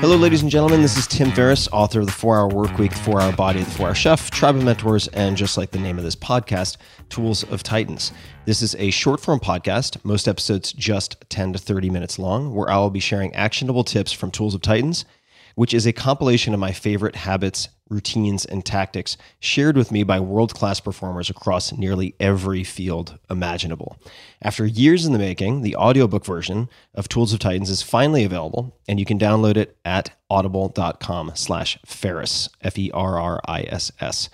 [0.00, 0.80] Hello, ladies and gentlemen.
[0.80, 3.70] This is Tim Ferriss, author of The Four Hour Workweek, The Four Hour Body, The
[3.72, 6.76] Four Hour Chef, Tribe of Mentors, and just like the name of this podcast,
[7.08, 8.12] Tools of Titans.
[8.44, 12.70] This is a short form podcast, most episodes just 10 to 30 minutes long, where
[12.70, 15.04] I will be sharing actionable tips from Tools of Titans
[15.58, 20.20] which is a compilation of my favorite habits, routines, and tactics shared with me by
[20.20, 23.96] world class performers across nearly every field imaginable.
[24.40, 28.78] After years in the making, the audiobook version of Tools of Titans is finally available,
[28.86, 33.90] and you can download it at audible.com slash Ferriss, F E R R I S
[33.98, 34.30] S.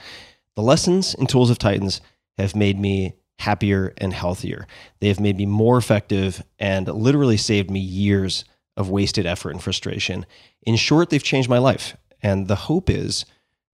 [0.57, 2.03] The lessons in Tools of Titans
[2.37, 4.67] have made me happier and healthier.
[5.01, 8.45] They have made me more effective and literally saved me years
[8.77, 10.27] of wasted effort and frustration.
[10.63, 11.97] In short, they've changed my life.
[12.23, 13.25] And the hope is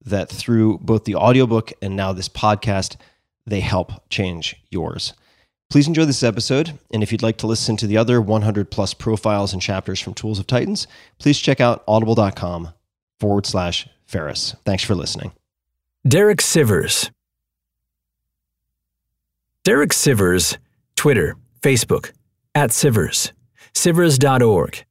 [0.04, 2.96] that through both the audiobook and now this podcast,
[3.46, 5.14] they help change yours.
[5.70, 6.78] Please enjoy this episode.
[6.92, 10.14] And if you'd like to listen to the other 100 plus profiles and chapters from
[10.14, 10.86] Tools of Titans,
[11.18, 12.70] please check out audible.com
[13.20, 14.56] forward slash Ferriss.
[14.64, 15.32] Thanks for listening.
[16.06, 17.10] Derek Sivers.
[19.62, 20.56] Derek Sivers,
[20.96, 22.12] Twitter, Facebook,
[22.54, 23.32] at Sivers,
[23.74, 24.84] Sivers.org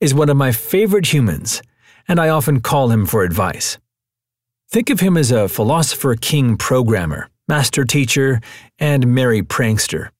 [0.00, 1.62] is one of my favorite humans,
[2.08, 3.78] and I often call him for advice.
[4.70, 8.40] Think of him as a philosopher king programmer, master teacher,
[8.78, 10.10] and merry prankster.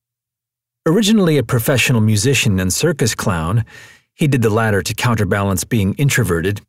[0.86, 3.64] Originally a professional musician and circus clown,
[4.14, 6.61] he did the latter to counterbalance being introverted.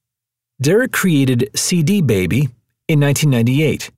[0.62, 2.50] Derek created CD Baby
[2.88, 3.92] in 1998.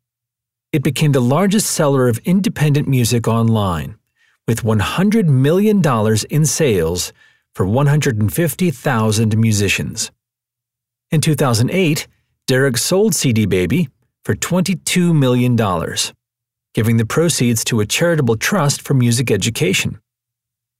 [0.71, 3.95] It became the largest seller of independent music online,
[4.47, 5.83] with $100 million
[6.31, 7.13] in sales
[7.55, 10.11] for 150,000 musicians.
[11.11, 12.07] In 2008,
[12.47, 13.89] Derek sold CD Baby
[14.25, 15.55] for $22 million,
[16.73, 19.99] giving the proceeds to a charitable trust for music education.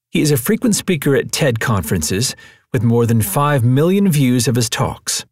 [0.09, 2.35] He is a frequent speaker at TED conferences
[2.71, 5.25] with more than 5 million views of his talks.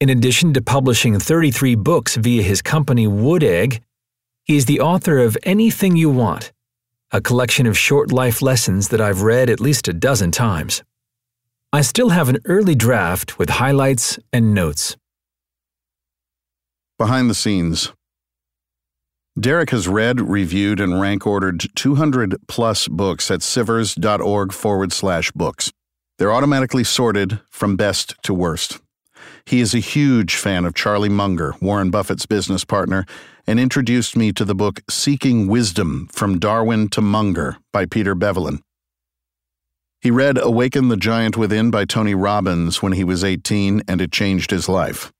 [0.00, 3.82] In addition to publishing 33 books via his company Wood Egg,
[4.44, 6.52] he is the author of Anything You Want
[7.10, 10.82] a collection of short life lessons that I've read at least a dozen times.
[11.72, 14.96] I still have an early draft with highlights and notes.
[16.98, 17.92] Behind the scenes.
[19.38, 25.70] Derek has read, reviewed, and rank ordered 200 plus books at sivers.org forward slash books.
[26.18, 28.80] They're automatically sorted from best to worst.
[29.48, 33.06] He is a huge fan of Charlie Munger, Warren Buffett's business partner,
[33.46, 38.60] and introduced me to the book Seeking Wisdom From Darwin to Munger by Peter Bevelin.
[40.02, 44.12] He read Awaken the Giant Within by Tony Robbins when he was 18, and it
[44.12, 45.10] changed his life.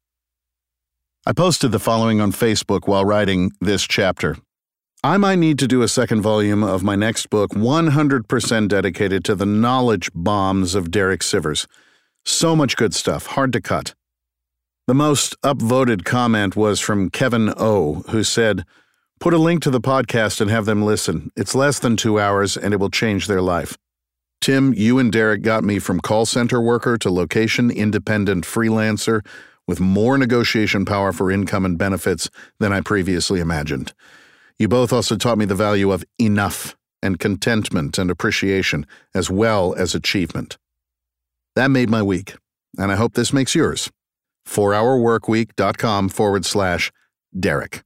[1.25, 4.37] I posted the following on Facebook while writing this chapter.
[5.03, 9.35] I might need to do a second volume of my next book 100% dedicated to
[9.35, 11.67] the knowledge bombs of Derek Sivers.
[12.27, 13.95] So much good stuff, hard to cut.
[14.89, 18.65] The most upvoted comment was from Kevin O, who said,
[19.21, 21.31] Put a link to the podcast and have them listen.
[21.37, 23.77] It's less than two hours and it will change their life.
[24.41, 29.21] Tim, you and Derek got me from call center worker to location independent freelancer
[29.67, 33.93] with more negotiation power for income and benefits than I previously imagined.
[34.59, 39.75] You both also taught me the value of enough and contentment and appreciation, as well
[39.75, 40.57] as achievement.
[41.57, 42.37] That made my week,
[42.79, 43.91] and I hope this makes yours.
[44.49, 46.91] 4hourworkweek.com forward slash
[47.39, 47.83] Derek.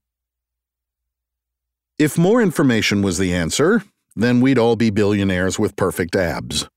[1.99, 3.83] If more information was the answer,
[4.15, 6.67] then we'd all be billionaires with perfect abs.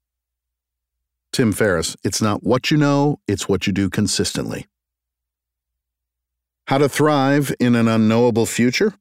[1.33, 4.67] Tim Ferriss, it's not what you know, it's what you do consistently.
[6.67, 8.95] How to thrive in an unknowable future?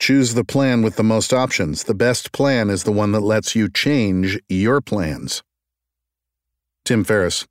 [0.00, 1.84] Choose the plan with the most options.
[1.84, 5.42] The best plan is the one that lets you change your plans.
[6.84, 7.46] Tim Ferriss,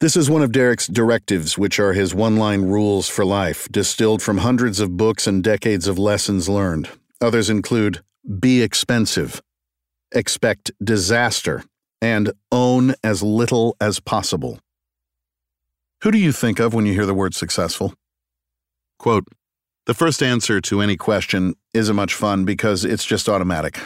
[0.00, 4.22] this is one of Derek's directives, which are his one line rules for life, distilled
[4.22, 6.90] from hundreds of books and decades of lessons learned.
[7.20, 8.02] Others include
[8.38, 9.42] be expensive,
[10.12, 11.62] expect disaster,
[12.00, 14.58] and own as little as possible.
[16.02, 17.94] Who do you think of when you hear the word successful?
[18.98, 19.24] Quote,
[19.86, 23.78] the first answer to any question isn't much fun because it's just automatic.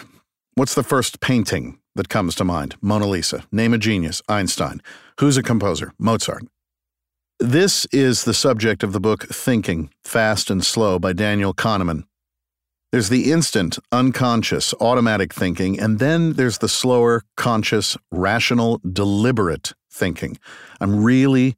[0.54, 2.76] What's the first painting that comes to mind?
[2.80, 3.44] Mona Lisa.
[3.52, 4.22] Name a genius.
[4.28, 4.80] Einstein.
[5.20, 5.92] Who's a composer?
[5.98, 6.44] Mozart.
[7.40, 12.04] This is the subject of the book Thinking, Fast and Slow by Daniel Kahneman.
[12.90, 20.38] There's the instant, unconscious, automatic thinking, and then there's the slower, conscious, rational, deliberate thinking.
[20.80, 21.56] I'm really,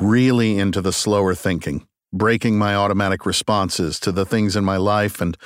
[0.00, 5.20] really into the slower thinking, breaking my automatic responses to the things in my life
[5.20, 5.36] and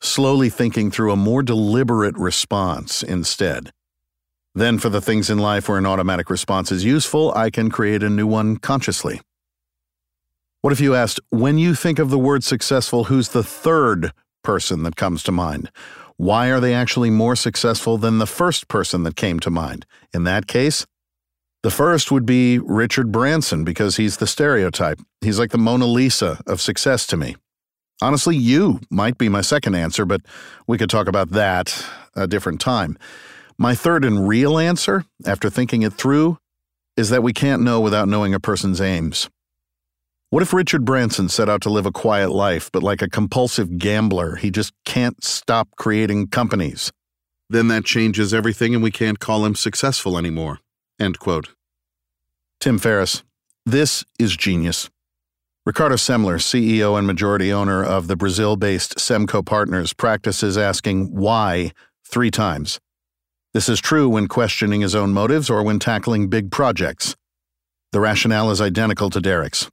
[0.00, 3.72] slowly thinking through a more deliberate response instead.
[4.54, 8.02] Then, for the things in life where an automatic response is useful, I can create
[8.02, 9.20] a new one consciously.
[10.60, 14.12] What if you asked, when you think of the word successful, who's the third
[14.42, 15.70] person that comes to mind?
[16.16, 19.86] Why are they actually more successful than the first person that came to mind?
[20.12, 20.84] In that case,
[21.62, 25.00] the first would be Richard Branson because he's the stereotype.
[25.20, 27.36] He's like the Mona Lisa of success to me.
[28.02, 30.22] Honestly, you might be my second answer, but
[30.66, 32.98] we could talk about that a different time.
[33.62, 36.38] My third and real answer, after thinking it through,
[36.96, 39.28] is that we can't know without knowing a person's aims.
[40.30, 43.76] What if Richard Branson set out to live a quiet life, but like a compulsive
[43.76, 46.90] gambler, he just can't stop creating companies?
[47.50, 50.60] Then that changes everything and we can't call him successful anymore.
[50.98, 51.50] End quote.
[52.60, 53.24] Tim Ferriss,
[53.66, 54.88] this is genius.
[55.66, 61.72] Ricardo Semler, CEO and majority owner of the Brazil based Semco Partners, practices asking why
[62.06, 62.80] three times.
[63.52, 67.16] This is true when questioning his own motives or when tackling big projects.
[67.92, 69.68] The rationale is identical to Derek's.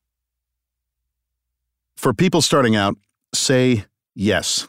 [1.96, 2.96] For people starting out,
[3.34, 3.86] say
[4.16, 4.68] yes.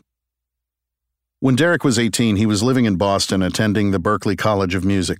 [1.41, 5.19] When Derek was 18, he was living in Boston attending the Berklee College of Music.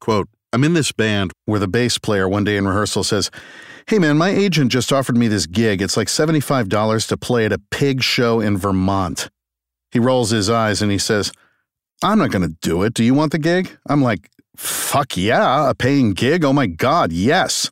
[0.00, 3.30] Quote, I'm in this band where the bass player one day in rehearsal says,
[3.86, 5.80] Hey man, my agent just offered me this gig.
[5.80, 9.30] It's like $75 to play at a pig show in Vermont.
[9.92, 11.30] He rolls his eyes and he says,
[12.02, 12.94] I'm not going to do it.
[12.94, 13.76] Do you want the gig?
[13.88, 16.44] I'm like, fuck yeah, a paying gig?
[16.44, 17.70] Oh my God, yes.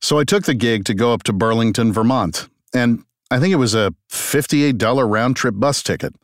[0.00, 3.56] So I took the gig to go up to Burlington, Vermont, and I think it
[3.56, 6.14] was a $58 round trip bus ticket.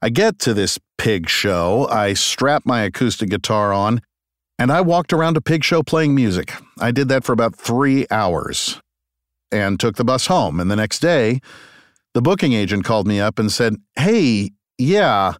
[0.00, 4.00] I get to this pig show, I strap my acoustic guitar on,
[4.58, 6.52] and I walked around a pig show playing music.
[6.80, 8.80] I did that for about three hours
[9.52, 10.58] and took the bus home.
[10.60, 11.40] And the next day,
[12.14, 15.34] the booking agent called me up and said, Hey, yeah,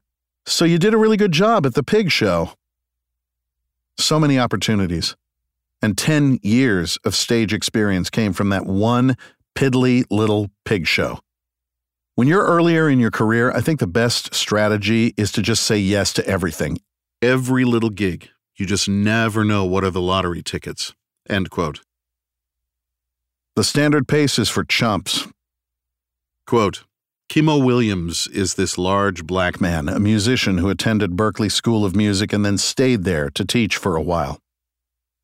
[0.48, 2.52] so you did a really good job at the pig show.
[3.98, 5.16] So many opportunities.
[5.80, 9.16] And 10 years of stage experience came from that one
[9.54, 11.20] piddly little pig show.
[12.14, 15.78] When you're earlier in your career, I think the best strategy is to just say
[15.78, 16.78] yes to everything.
[17.22, 18.28] Every little gig.
[18.56, 20.94] You just never know what are the lottery tickets.
[21.28, 21.80] End quote.
[23.54, 25.28] The standard pace is for chumps.
[26.46, 26.84] Quote,
[27.28, 32.32] Kimo Williams is this large black man, a musician who attended Berklee School of Music
[32.32, 34.38] and then stayed there to teach for a while.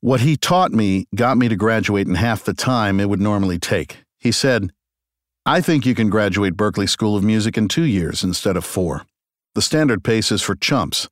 [0.03, 3.59] What he taught me got me to graduate in half the time it would normally
[3.59, 4.01] take.
[4.19, 4.71] He said,
[5.47, 9.07] I think you can graduate Berklee School of Music in two years instead of four.
[9.55, 11.09] The standard pace is for chumps.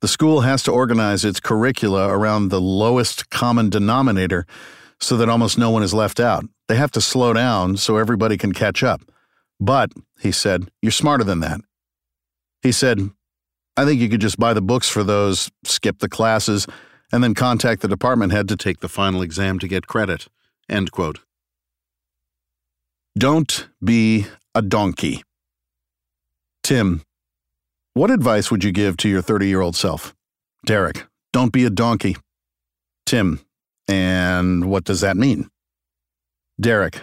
[0.00, 4.44] The school has to organize its curricula around the lowest common denominator
[4.98, 6.44] so that almost no one is left out.
[6.66, 9.02] They have to slow down so everybody can catch up.
[9.58, 11.60] But, he said, you're smarter than that.
[12.62, 13.10] He said,
[13.76, 16.66] I think you could just buy the books for those, skip the classes,
[17.12, 20.26] and then contact the department head to take the final exam to get credit.
[20.68, 21.20] End quote.
[23.18, 25.22] Don't be a donkey.
[26.62, 27.02] Tim,
[27.94, 30.14] what advice would you give to your 30 year old self?
[30.66, 32.16] Derek, don't be a donkey.
[33.06, 33.40] Tim,
[33.86, 35.48] and what does that mean?
[36.60, 37.02] Derek,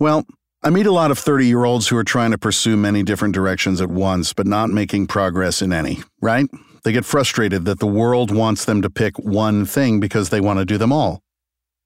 [0.00, 0.26] well,
[0.66, 3.34] I meet a lot of 30 year olds who are trying to pursue many different
[3.34, 6.46] directions at once, but not making progress in any, right?
[6.84, 10.60] They get frustrated that the world wants them to pick one thing because they want
[10.60, 11.20] to do them all.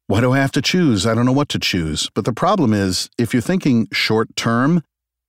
[0.07, 1.09] Why do I have to choose?
[1.09, 2.09] I don't know what to choose.
[2.15, 4.85] But the problem is, if you're thinking short term,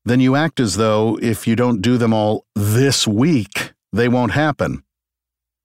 [0.05, 4.33] then you act as though if you don't do them all this week, they won't
[4.33, 4.83] happen.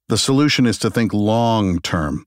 [0.08, 2.24] The solution is to think long term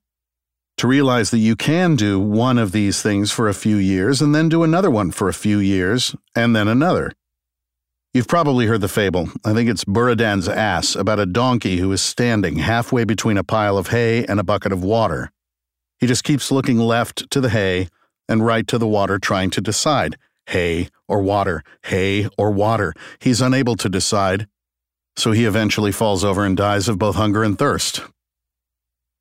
[0.78, 4.34] to realize that you can do one of these things for a few years and
[4.34, 7.12] then do another one for a few years and then another.
[8.14, 12.02] You've probably heard the fable, I think it's Buridan's ass, about a donkey who is
[12.02, 15.32] standing halfway between a pile of hay and a bucket of water.
[16.00, 17.90] He just keeps looking left to the hay
[18.30, 20.18] and right to the water, trying to decide
[20.48, 22.94] hay or water, hay or water.
[23.20, 24.48] He's unable to decide,
[25.16, 28.02] so he eventually falls over and dies of both hunger and thirst.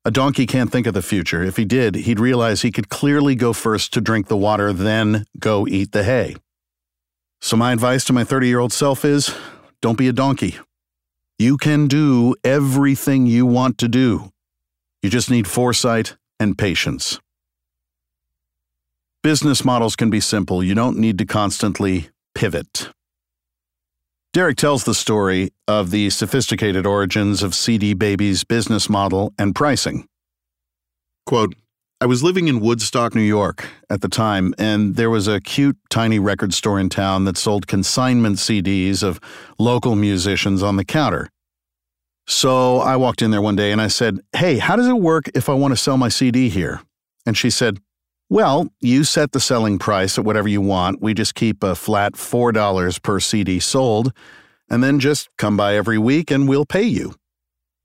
[0.07, 1.43] A donkey can't think of the future.
[1.43, 5.25] If he did, he'd realize he could clearly go first to drink the water, then
[5.37, 6.37] go eat the hay.
[7.41, 9.35] So, my advice to my 30 year old self is
[9.81, 10.59] don't be a donkey.
[11.37, 14.31] You can do everything you want to do.
[15.01, 17.19] You just need foresight and patience.
[19.23, 20.63] Business models can be simple.
[20.63, 22.91] You don't need to constantly pivot.
[24.37, 30.07] Derek tells the story of the sophisticated origins of CD Baby's business model and pricing.
[31.25, 31.55] Quote,
[31.99, 35.75] I was living in Woodstock, New York at the time, and there was a cute,
[35.89, 39.19] tiny record store in town that sold consignment CDs of
[39.57, 41.29] local musicians on the counter.
[42.27, 45.31] So I walked in there one day and I said, Hey, how does it work
[45.33, 46.79] if I want to sell my CD here?
[47.25, 47.79] And she said,
[48.29, 51.01] Well, you set the selling price at whatever you want.
[51.01, 54.11] We just keep a flat $4 per CD sold,
[54.69, 57.15] and then just come by every week and we'll pay you.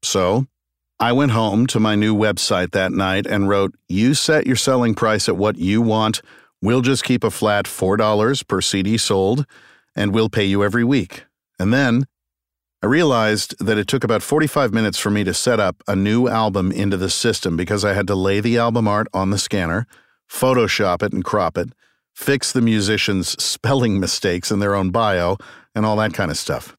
[0.03, 0.47] So
[0.99, 4.95] I went home to my new website that night and wrote, You set your selling
[4.95, 6.23] price at what you want.
[6.61, 9.47] We'll just keep a flat $4 per CD sold,
[9.95, 11.25] and we'll pay you every week.
[11.59, 12.07] And then
[12.83, 16.27] I realized that it took about 45 minutes for me to set up a new
[16.27, 19.87] album into the system because I had to lay the album art on the scanner,
[20.33, 21.73] Photoshop it and crop it,
[22.15, 25.37] fix the musicians' spelling mistakes in their own bio,
[25.75, 26.77] and all that kind of stuff.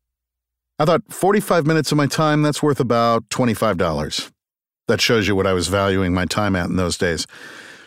[0.80, 4.32] I thought 45 minutes of my time, that's worth about $25.
[4.88, 7.28] That shows you what I was valuing my time at in those days.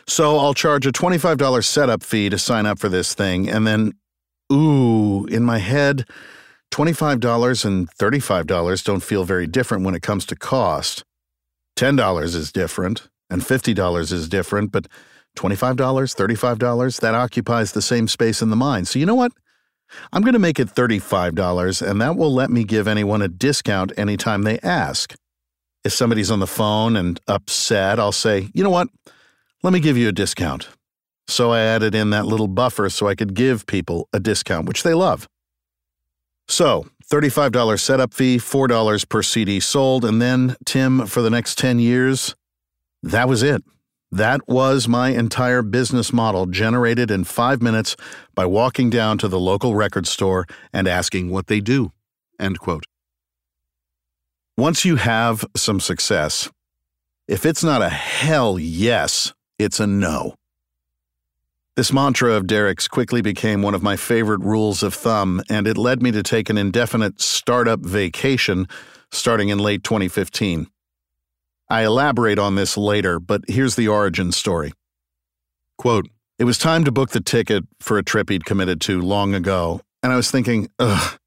[0.07, 3.93] So I'll charge a $25 setup fee to sign up for this thing, and then,
[4.53, 6.05] ooh, in my head,
[6.71, 11.05] $25 and $35 don't feel very different when it comes to cost.
[11.77, 14.87] $10 is different, and $50 is different, but
[15.37, 18.89] $25, $35, that occupies the same space in the mind.
[18.89, 19.33] So you know what?
[20.13, 23.93] I'm going to make it $35, and that will let me give anyone a discount
[23.97, 25.15] anytime they ask.
[25.85, 28.89] If somebody's on the phone and upset, I'll say, you know what?
[29.63, 30.69] Let me give you a discount.
[31.29, 34.83] So I added in that little buffer so I could give people a discount, which
[34.83, 35.29] they love.
[36.49, 41.81] So, $35 setup fee, $4 per CD sold, and then, Tim, for the next 10
[41.81, 42.37] years,
[43.03, 43.65] that was it.
[44.13, 47.97] That was my entire business model generated in five minutes
[48.35, 51.93] by walking down to the local record store and asking what they do.
[52.39, 52.85] End quote.
[54.57, 56.49] Once you have some success,
[57.29, 60.35] if it's not a hell yes, it's a no.
[61.75, 65.77] This mantra of Derek's quickly became one of my favorite rules of thumb, and it
[65.77, 68.67] led me to take an indefinite startup vacation
[69.11, 70.69] starting in late 2015.
[71.69, 74.73] I elaborate on this later, but here's the origin story.
[75.79, 76.09] Quote,
[76.39, 79.81] it was time to book the ticket for a trip he'd committed to long ago,
[80.03, 81.19] and I was thinking, ugh,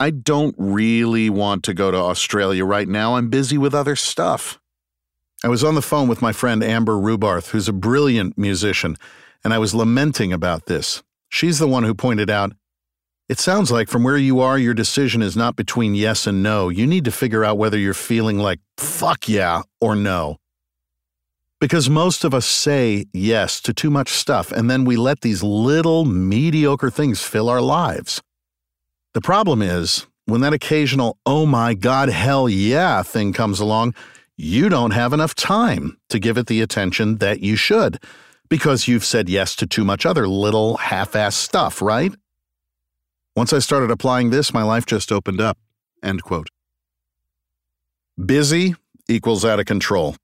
[0.00, 3.16] I don't really want to go to Australia right now.
[3.16, 4.58] I'm busy with other stuff.
[5.44, 8.96] I was on the phone with my friend Amber Rubarth, who's a brilliant musician
[9.44, 11.02] and I was lamenting about this.
[11.28, 12.54] She's the one who pointed out
[13.28, 16.68] it sounds like from where you are, your decision is not between yes and no.
[16.68, 20.36] You need to figure out whether you're feeling like fuck yeah or no.
[21.60, 25.42] Because most of us say yes to too much stuff, and then we let these
[25.42, 28.20] little mediocre things fill our lives.
[29.14, 33.94] The problem is, when that occasional, oh my God, hell yeah thing comes along,
[34.36, 37.98] you don't have enough time to give it the attention that you should
[38.50, 42.12] because you've said yes to too much other little half assed stuff, right?
[43.36, 45.58] Once I started applying this, my life just opened up.
[46.02, 46.48] End quote.
[48.24, 48.76] Busy
[49.08, 50.14] equals out of control.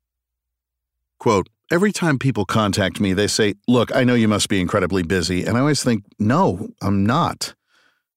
[1.18, 5.02] Quote, every time people contact me, they say, Look, I know you must be incredibly
[5.02, 5.44] busy.
[5.44, 7.54] And I always think, No, I'm not.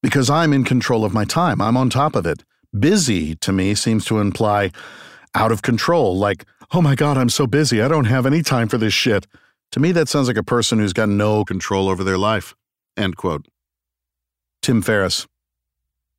[0.04, 2.44] Because I'm in control of my time, I'm on top of it.
[2.78, 4.72] Busy to me seems to imply
[5.34, 8.68] out of control, like, Oh my God, I'm so busy, I don't have any time
[8.68, 9.26] for this shit.
[9.72, 12.54] To me, that sounds like a person who's got no control over their life.
[12.96, 13.48] End quote.
[14.64, 15.28] Tim Ferriss.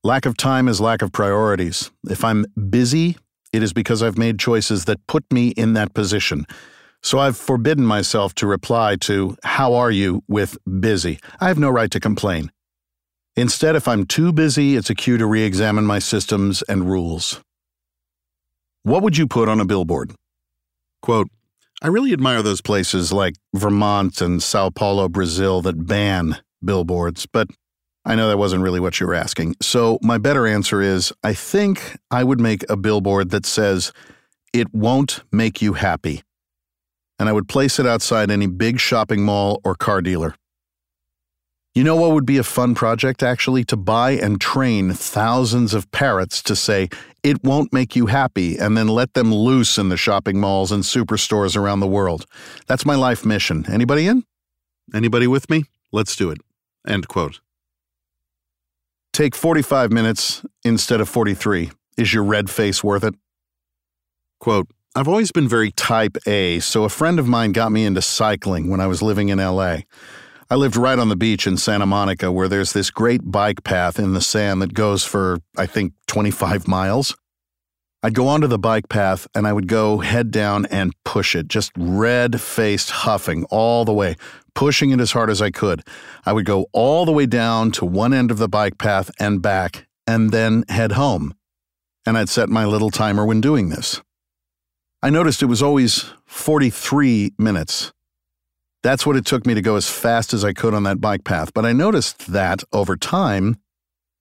[0.05, 1.91] Lack of time is lack of priorities.
[2.11, 3.17] If I'm busy,
[3.55, 6.45] it is because I've made choices that put me in that position.
[7.03, 10.23] So I've forbidden myself to reply to, How are you?
[10.29, 11.19] with busy.
[11.41, 12.53] I have no right to complain.
[13.35, 17.41] Instead, if I'm too busy, it's a cue to re examine my systems and rules.
[18.83, 20.13] What would you put on a billboard?
[21.01, 21.31] Quote,
[21.83, 27.49] I really admire those places like Vermont and Sao Paulo, Brazil that ban billboards, but
[28.05, 29.57] I know that wasn't really what you were asking.
[29.63, 33.93] So, my better answer is I think I would make a billboard that says,
[34.53, 36.23] It won't make you happy.
[37.19, 40.35] And I would place it outside any big shopping mall or car dealer.
[41.75, 43.65] You know what would be a fun project, actually?
[43.65, 46.89] To buy and train thousands of parrots to say,
[47.25, 50.85] it won't make you happy, and then let them loose in the shopping malls and
[50.85, 52.27] superstores around the world.
[52.69, 53.65] That's my life mission.
[53.69, 54.25] Anybody in?
[54.95, 55.65] Anybody with me?
[55.91, 56.39] Let's do it.
[56.87, 57.41] End quote.
[59.15, 61.71] Take 45 minutes instead of 43.
[61.97, 63.15] Is your red face worth it?
[64.41, 64.67] Quote,
[64.97, 68.71] I've always been very type A, so a friend of mine got me into cycling
[68.71, 69.83] when I was living in LA.
[70.51, 74.01] I lived right on the beach in Santa Monica where there's this great bike path
[74.01, 77.17] in the sand that goes for, I think, 25 miles.
[78.03, 81.47] I'd go onto the bike path and I would go head down and push it,
[81.47, 84.17] just red faced huffing all the way,
[84.55, 85.83] pushing it as hard as I could.
[86.25, 89.43] I would go all the way down to one end of the bike path and
[89.43, 91.35] back, and then head home.
[92.07, 94.03] and I'd set my little timer when doing this.
[95.03, 97.93] I noticed it was always 43 minutes.
[98.83, 101.25] That's what it took me to go as fast as I could on that bike
[101.25, 103.57] path, but I noticed that over time,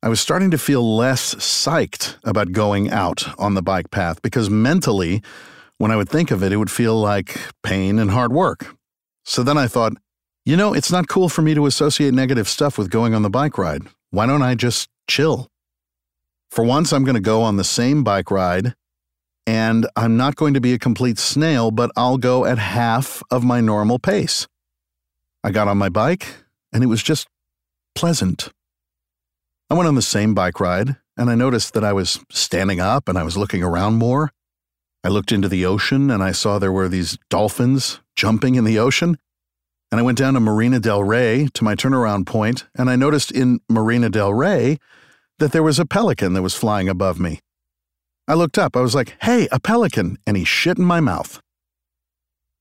[0.01, 4.49] I was starting to feel less psyched about going out on the bike path because
[4.49, 5.21] mentally,
[5.77, 8.75] when I would think of it, it would feel like pain and hard work.
[9.23, 9.93] So then I thought,
[10.45, 13.29] you know, it's not cool for me to associate negative stuff with going on the
[13.29, 13.83] bike ride.
[14.11, 15.49] Why don't I just chill?
[16.51, 18.75] For once, I'm going to go on the same bike ride,
[19.47, 23.43] and I'm not going to be a complete snail, but I'll go at half of
[23.43, 24.47] my normal pace.
[25.43, 26.27] I got on my bike,
[26.71, 27.27] and it was just
[27.95, 28.49] pleasant.
[29.69, 33.07] I went on the same bike ride, and I noticed that I was standing up
[33.07, 34.31] and I was looking around more.
[35.03, 38.79] I looked into the ocean and I saw there were these dolphins jumping in the
[38.79, 39.17] ocean.
[39.93, 43.31] And I went down to Marina del Rey to my turnaround point, and I noticed
[43.31, 44.79] in Marina del Rey
[45.37, 47.41] that there was a pelican that was flying above me.
[48.27, 51.39] I looked up, I was like, hey, a pelican, and he shit in my mouth.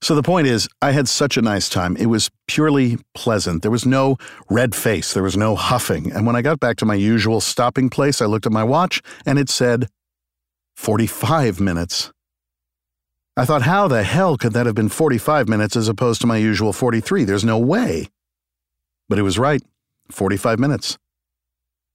[0.02, 1.96] So the point is, I had such a nice time.
[1.96, 3.62] It was purely pleasant.
[3.62, 4.18] There was no
[4.50, 6.12] red face, there was no huffing.
[6.12, 9.00] And when I got back to my usual stopping place, I looked at my watch
[9.24, 9.88] and it said
[10.76, 12.12] 45 minutes.
[13.34, 16.36] I thought, how the hell could that have been 45 minutes as opposed to my
[16.36, 17.24] usual 43?
[17.24, 18.08] There's no way.
[19.08, 19.62] But it was right
[20.10, 20.98] 45 minutes.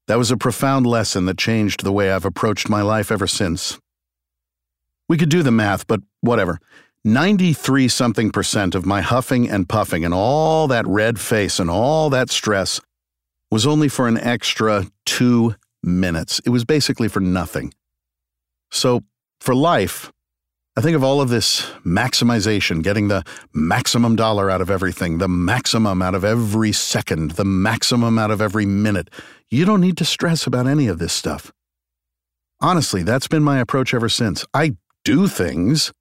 [0.08, 3.78] That was a profound lesson that changed the way I've approached my life ever since.
[5.08, 6.60] We could do the math, but whatever.
[7.04, 12.10] 93 something percent of my huffing and puffing and all that red face and all
[12.10, 12.82] that stress
[13.52, 16.42] was only for an extra two minutes.
[16.46, 17.74] It was basically for nothing.
[18.72, 19.04] So,
[19.40, 20.12] for life,
[20.78, 25.28] I think of all of this maximization, getting the maximum dollar out of everything, the
[25.28, 29.10] maximum out of every second, the maximum out of every minute.
[29.50, 31.52] You don't need to stress about any of this stuff.
[32.62, 34.46] Honestly, that's been my approach ever since.
[34.54, 35.92] I do things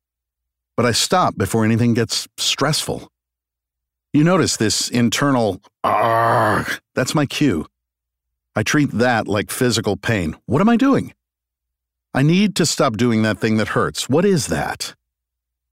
[0.77, 3.09] but I stop before anything gets stressful.
[4.13, 7.67] You notice this internal, argh, that's my cue.
[8.55, 10.37] I treat that like physical pain.
[10.47, 11.13] What am I doing?
[12.17, 14.09] I need to stop doing that thing that hurts.
[14.09, 14.95] What is that?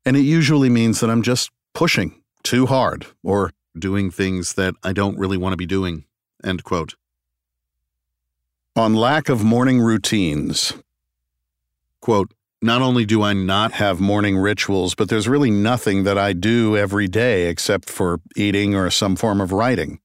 [0.04, 4.92] And it usually means that I'm just pushing too hard or doing things that I
[4.92, 6.04] don't really want to be doing.
[6.44, 6.96] End quote.
[8.76, 10.74] On lack of morning routines.
[12.02, 12.30] Quote,
[12.60, 16.76] not only do I not have morning rituals, but there's really nothing that I do
[16.76, 19.98] every day except for eating or some form of writing.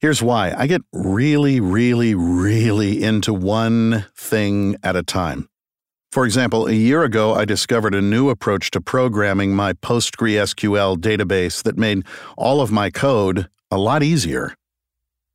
[0.00, 5.48] Here's why I get really, really, really into one thing at a time.
[6.12, 11.64] For example, a year ago, I discovered a new approach to programming my PostgreSQL database
[11.64, 12.04] that made
[12.36, 14.54] all of my code a lot easier.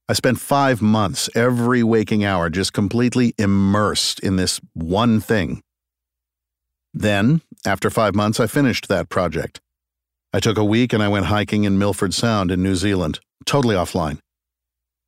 [0.08, 5.62] I spent five months every waking hour just completely immersed in this one thing.
[6.94, 9.60] Then, after five months, I finished that project.
[10.32, 13.76] I took a week and I went hiking in Milford Sound in New Zealand, totally
[13.76, 14.20] offline.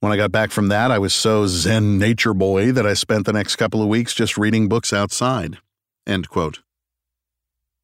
[0.05, 3.25] When I got back from that, I was so zen nature boy that I spent
[3.25, 5.57] the next couple of weeks just reading books outside.
[6.05, 6.59] End quote.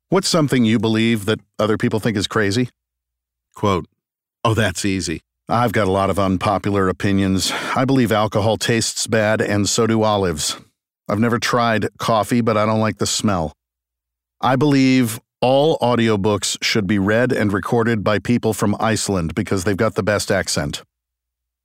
[0.10, 2.70] What's something you believe that other people think is crazy?
[3.56, 3.88] Quote,
[4.44, 5.22] Oh, that's easy.
[5.50, 7.52] I've got a lot of unpopular opinions.
[7.76, 10.58] I believe alcohol tastes bad, and so do olives.
[11.10, 13.52] I've never tried coffee, but I don't like the smell.
[14.40, 19.76] I believe all audiobooks should be read and recorded by people from Iceland because they've
[19.76, 20.84] got the best accent.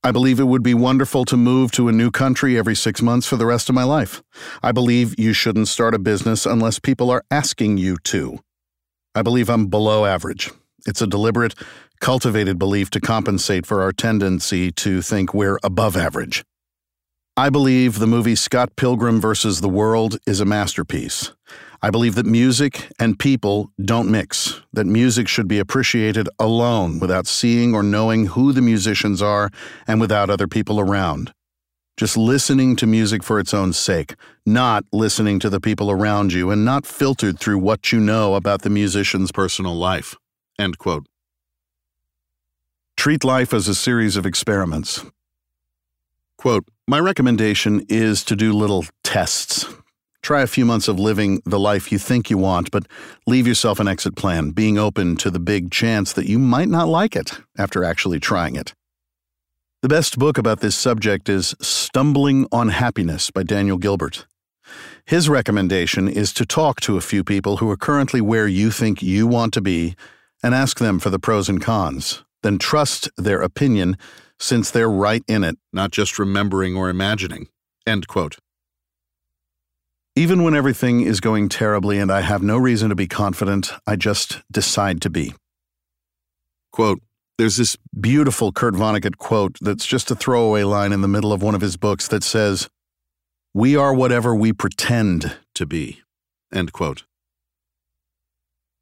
[0.06, 3.26] I believe it would be wonderful to move to a new country every six months
[3.26, 4.22] for the rest of my life.
[4.62, 8.38] I believe you shouldn't start a business unless people are asking you to.
[9.16, 10.52] I believe I'm below average.
[10.86, 11.56] It's a deliberate,
[12.00, 16.44] cultivated belief to compensate for our tendency to think we're above average.
[17.36, 19.60] I believe the movie Scott Pilgrim vs.
[19.60, 21.32] the World is a masterpiece.
[21.86, 27.28] I believe that music and people don't mix, that music should be appreciated alone without
[27.28, 29.50] seeing or knowing who the musicians are
[29.86, 31.32] and without other people around.
[31.96, 36.50] Just listening to music for its own sake, not listening to the people around you
[36.50, 40.16] and not filtered through what you know about the musician's personal life.
[40.58, 41.06] End quote.
[42.96, 45.04] Treat life as a series of experiments.
[46.36, 49.66] Quote, My recommendation is to do little tests,
[50.26, 52.88] Try a few months of living the life you think you want, but
[53.28, 56.88] leave yourself an exit plan, being open to the big chance that you might not
[56.88, 58.74] like it after actually trying it.
[59.82, 64.26] The best book about this subject is Stumbling on Happiness by Daniel Gilbert.
[65.04, 69.04] His recommendation is to talk to a few people who are currently where you think
[69.04, 69.94] you want to be
[70.42, 72.24] and ask them for the pros and cons.
[72.42, 73.96] Then trust their opinion
[74.40, 77.46] since they're right in it, not just remembering or imagining.
[77.86, 78.38] End quote.
[80.18, 83.96] Even when everything is going terribly and I have no reason to be confident, I
[83.96, 85.34] just decide to be.
[86.72, 87.02] Quote,
[87.36, 91.42] there's this beautiful Kurt Vonnegut quote that's just a throwaway line in the middle of
[91.42, 92.70] one of his books that says,
[93.52, 96.00] We are whatever we pretend to be.
[96.50, 97.04] End quote.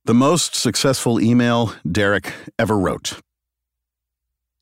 [0.04, 3.20] The most successful email Derek ever wrote.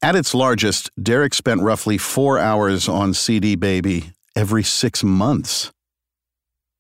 [0.00, 5.70] At its largest, Derek spent roughly four hours on CD Baby every six months.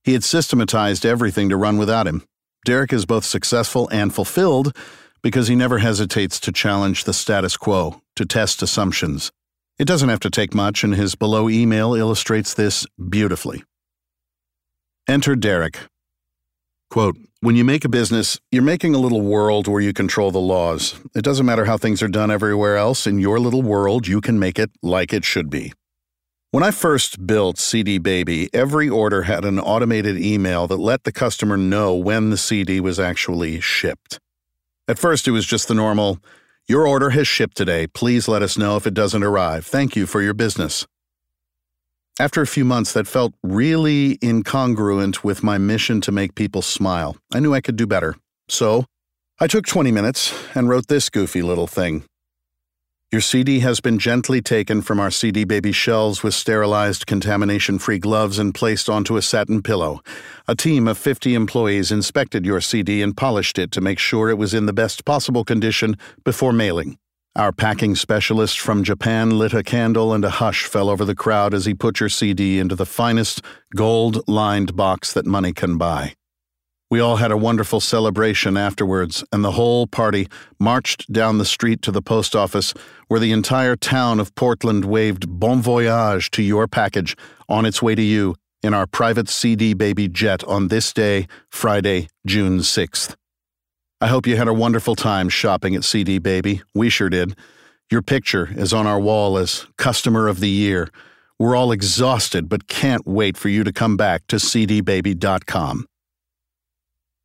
[0.04, 2.24] He had systematized everything to run without him.
[2.64, 4.76] Derek is both successful and fulfilled
[5.22, 9.30] because he never hesitates to challenge the status quo, to test assumptions.
[9.78, 13.62] It doesn't have to take much, and his below email illustrates this beautifully.
[15.08, 15.78] Enter Derek.
[16.90, 20.38] Quote, when you make a business, you're making a little world where you control the
[20.38, 20.94] laws.
[21.14, 23.06] It doesn't matter how things are done everywhere else.
[23.06, 25.72] In your little world, you can make it like it should be.
[26.52, 31.10] When I first built CD Baby, every order had an automated email that let the
[31.10, 34.20] customer know when the CD was actually shipped.
[34.86, 36.18] At first, it was just the normal,
[36.68, 37.86] Your order has shipped today.
[37.86, 39.64] Please let us know if it doesn't arrive.
[39.64, 40.86] Thank you for your business.
[42.20, 47.16] After a few months, that felt really incongruent with my mission to make people smile.
[47.32, 48.14] I knew I could do better.
[48.50, 48.84] So,
[49.40, 52.04] I took 20 minutes and wrote this goofy little thing.
[53.12, 57.98] Your CD has been gently taken from our CD Baby shelves with sterilized, contamination free
[57.98, 60.00] gloves and placed onto a satin pillow.
[60.48, 64.38] A team of 50 employees inspected your CD and polished it to make sure it
[64.38, 66.96] was in the best possible condition before mailing.
[67.36, 71.52] Our packing specialist from Japan lit a candle and a hush fell over the crowd
[71.52, 73.42] as he put your CD into the finest,
[73.76, 76.14] gold lined box that money can buy.
[76.92, 80.28] We all had a wonderful celebration afterwards, and the whole party
[80.60, 82.74] marched down the street to the post office,
[83.08, 87.16] where the entire town of Portland waved bon voyage to your package
[87.48, 92.08] on its way to you in our private CD Baby jet on this day, Friday,
[92.26, 93.16] June 6th.
[94.02, 96.60] I hope you had a wonderful time shopping at CD Baby.
[96.74, 97.34] We sure did.
[97.90, 100.90] Your picture is on our wall as Customer of the Year.
[101.38, 105.86] We're all exhausted, but can't wait for you to come back to cdbaby.com.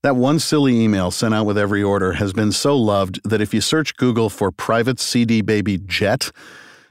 [0.04, 3.54] That one silly email sent out with every order has been so loved that if
[3.54, 6.32] you search Google for private CD baby jet,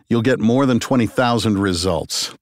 [0.08, 2.34] you'll get more than 20,000 results.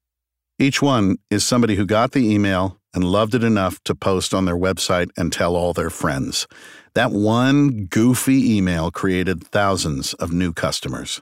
[0.59, 4.47] Each one is somebody who got the email and loved it enough to post on
[4.47, 6.47] their website and tell all their friends.
[6.95, 11.21] That one goofy email created thousands of new customers.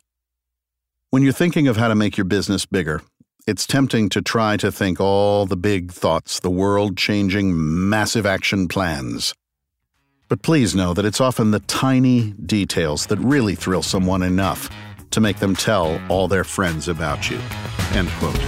[1.10, 3.02] When you're thinking of how to make your business bigger,
[3.46, 7.52] it's tempting to try to think all the big thoughts, the world changing,
[7.88, 9.34] massive action plans.
[10.28, 14.70] But please know that it's often the tiny details that really thrill someone enough
[15.10, 17.38] to make them tell all their friends about you.
[17.92, 18.38] End quote.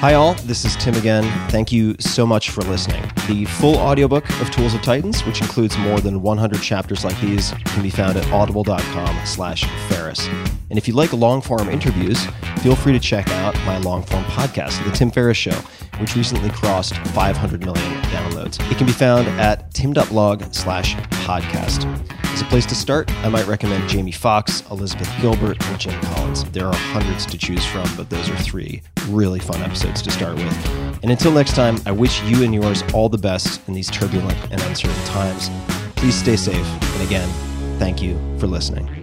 [0.00, 0.34] Hi, all.
[0.34, 1.22] This is Tim again.
[1.48, 3.02] Thank you so much for listening.
[3.28, 7.52] The full audiobook of Tools of Titans, which includes more than 100 chapters like these,
[7.66, 10.26] can be found at audible.com slash Ferriss.
[10.70, 12.26] And if you like long-form interviews,
[12.62, 15.56] feel free to check out my long-form podcast, The Tim Ferriss Show,
[15.98, 18.60] which recently crossed 500 million downloads.
[18.70, 20.94] It can be found at tim.blog slash
[21.26, 21.84] podcast.
[22.32, 26.44] As a place to start, I might recommend Jamie Foxx, Elizabeth Gilbert, and Jim Collins.
[26.44, 30.36] There are hundreds to choose from, but those are three really fun episodes to start
[30.36, 30.68] with.
[31.02, 34.38] And until next time, I wish you and yours all the best in these turbulent
[34.52, 35.50] and uncertain times.
[35.96, 36.66] Please stay safe.
[36.94, 37.28] And again,
[37.78, 39.01] thank you for listening.